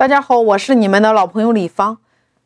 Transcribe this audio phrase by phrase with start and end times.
[0.00, 1.98] 大家好，我是你们的老朋友李芳。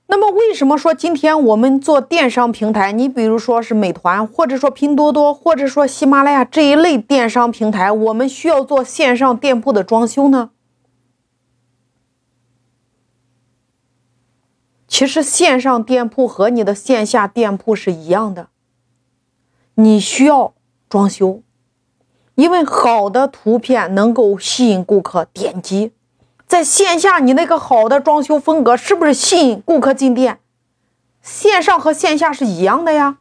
[0.08, 2.90] 那么，为什么说今天我们做电商平台？
[2.90, 10.50] 你比如说是美团，或者说拼多多，或者说喜马拉雅这一类电商平台，我们需要做线上店铺的装修呢？
[14.88, 18.48] 其实，线上店铺和你的线下店铺是一样的，
[19.76, 20.54] 你需要
[20.88, 21.44] 装修，
[22.34, 25.92] 因为好的图片能够吸引顾客点击。
[26.54, 30.38] 在线下，你那个好的装修风格是不是吸引顾客进店？
[31.20, 33.18] 线上和线下是一样的呀。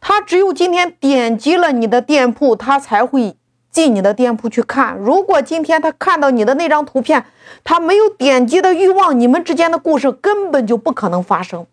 [0.00, 3.36] 他只有今天点击了你的店铺，他才会
[3.70, 4.96] 进你的店铺去看。
[4.96, 7.26] 如果今天他看到你的那张图片，
[7.62, 11.66] 他没有点击的欲望，你们之间的故事根本就不可能发生。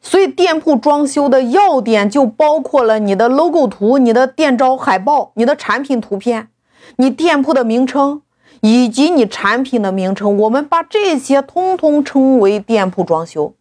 [0.00, 6.48] 所以，店铺装修的要点就包括了你的 logo 图、你的店招海报、你的产品图片。
[6.96, 8.22] 你店铺的名称
[8.62, 13.54] 以及你产品的名称，我们把这些通通称为店铺装修。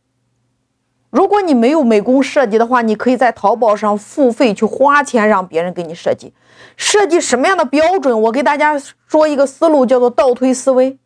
[1.09, 6.33] 如果你没有美工设计的话，你可以在淘宝上付费去花钱让别人给你设计。
[6.77, 8.21] 设计什么样的标准？
[8.21, 10.99] 我给大家说一个思路，叫做倒推思维。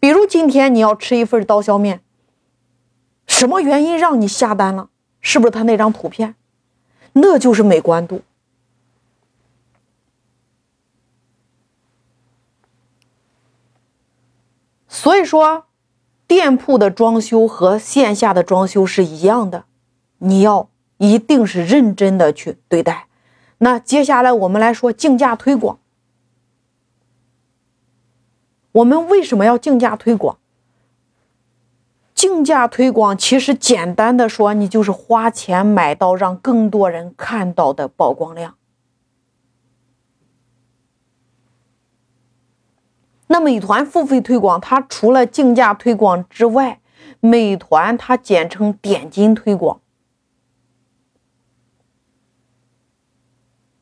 [0.00, 2.00] 比如今天你要吃一份刀削面，
[3.26, 4.88] 什么原因让你下单了？
[5.20, 6.34] 是不是他那张图片？
[7.12, 8.22] 那就是美观度。
[15.02, 15.64] 所以说，
[16.26, 19.64] 店铺的装修和线下的装修是一样的，
[20.18, 23.06] 你要一定是认真的去对待。
[23.56, 25.78] 那接下来我们来说竞价推广。
[28.72, 30.36] 我们为什么要竞价推广？
[32.14, 38.56] 竞价推广其实简单的说，你就是花钱买到让更多人看到的曝光量。
[43.32, 46.80] 那美团付费推广，它除了竞价推广之外，
[47.20, 49.80] 美团它简称点金推广。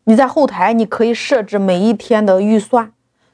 [0.05, 2.93] 你在后台你可以设置每一天的预算，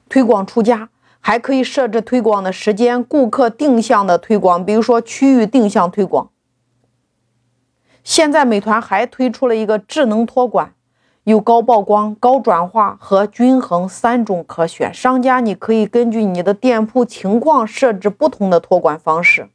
[0.08, 6.30] 推广出价，还可以设置推广的时间、顾客定向的推广，比如说区域定向推广。
[8.04, 10.74] 现在美团还推出了一个智能托管。
[11.24, 19.48] 有高曝光、高转化和均衡三种可选，商家你可以根据你的店铺情况设置不同的托管方式。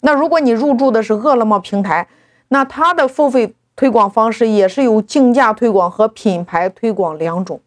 [0.00, 2.08] 那如果你入驻的是饿了么平台，
[2.48, 7.60] 那它的付费推广方式也是有竞价推广和品牌推广两种。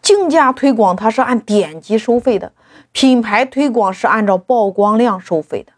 [0.00, 2.52] 竞价推广它是按点击收费的，
[2.92, 5.72] 品牌推广是按照曝光量收费的。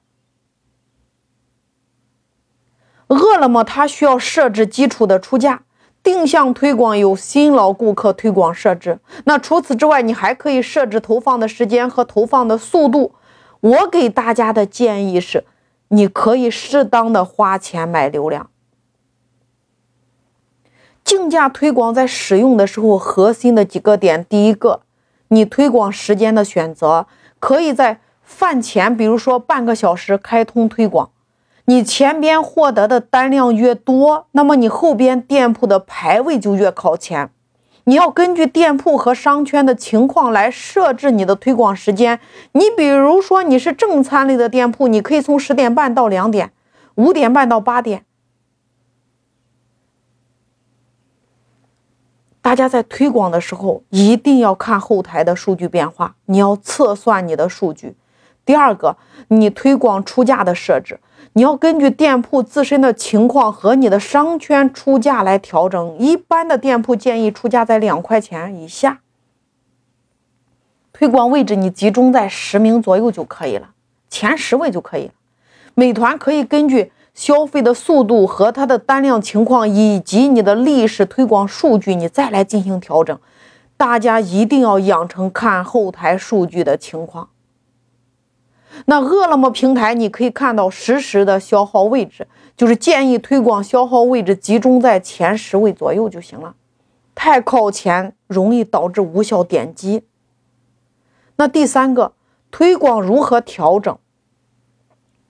[3.09, 5.63] 饿了么它需要设置基础的出价，
[6.03, 8.99] 定向推广有新老顾客推广设置。
[9.25, 13.15] 那除此之外，你还可以设置投放的时间和投放的速度。
[13.61, 15.45] 我给大家的建议是，
[15.89, 18.51] 你可以适当的花钱买流量。
[21.03, 24.81] 竞价推广在使用的时候，核心的几个点，第一个，
[25.29, 27.07] 你推广时间的选择，
[27.39, 31.11] 可以在饭前，比如说半个小时开通推广。
[31.67, 37.31] 你前边获得的单量越多，那么你后边店铺的排位就越靠前。
[37.85, 42.19] 你要根据店铺和商圈的情况来设置你的推广时间。
[42.53, 46.53] 你比如说你是正餐类的店铺，你可以从十点半到两点，
[46.95, 48.05] 五点半到八点。
[52.41, 57.97] 大家在推广的时候一定要看后台的数据变化，你要测算你的数据。
[58.45, 58.97] 第二个，
[59.29, 61.01] 你推广出价的设置。
[61.37, 65.97] 你要根据店铺自身的情况和你的商圈出价来调整。
[65.99, 69.01] 一般的店铺建议出价在两块钱以下。
[70.93, 73.71] 推广位置你集中在十名左右就可以了，
[74.09, 75.13] 前十位就可以了。
[75.75, 83.19] 美团可以根据消费的速度和它的单量情况以及你的历史推广数据，你再来进行调整。
[83.77, 87.31] 大家一定要养成看后台数据的情况。
[88.87, 92.27] 那饿了么平台，你可以看到实时的消耗位置，
[92.57, 96.55] 就是建议推广消耗位置集中在前十位左右就行了，
[97.15, 100.05] 太靠前容易导致无效点击。
[101.37, 102.13] 那第三个，
[102.51, 103.99] 推广如何调整？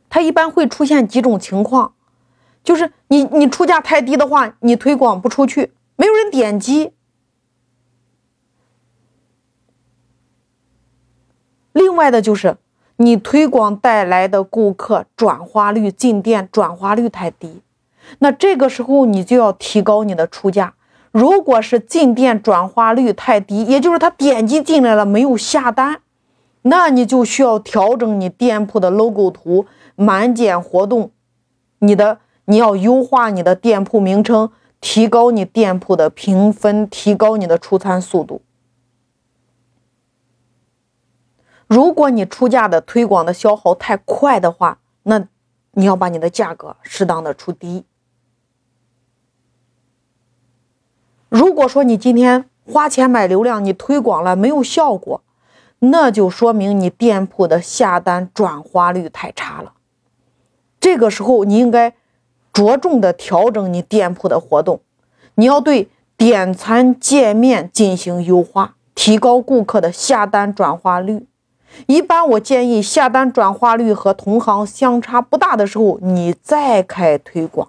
[0.08, 1.94] 它一般会出现几种情况，
[2.62, 6.92] 就是你你出价太低的话，你推广不出去，没有人点击。
[11.72, 12.56] 另外的就是。
[12.96, 17.60] 你推广带来的顾客转化率进店转化率太低，
[18.20, 20.74] 那这个时候你就要提高你的出价。
[21.10, 26.00] 如果是进店转化率太低，也就是他点击进来了没有下单，
[26.62, 29.66] 那你就需要调整你店铺的 logo 图、
[29.96, 31.10] 满减活动，
[31.80, 34.50] 你的你要优化你的店铺名称，
[34.80, 38.40] 提高你店铺的评分，提高你的出餐速度。
[41.66, 45.26] 如果你出价的推广的消耗太快的话，那
[45.72, 47.84] 你要把你的价格适当的出低。
[51.28, 55.22] 如果说你今天花钱买流量，你推广了没有效果，
[55.80, 59.72] 那就说明你店铺的下单转化率太差了。
[60.78, 61.94] 这个时候你应该
[62.52, 64.80] 着重的调整你店铺的活动，
[65.34, 71.26] 你要对点餐界面进行优化，提高顾客的下单转化率。
[71.86, 77.68] 一般我建议下单转化率和同行相差不大的时候，你再开推广。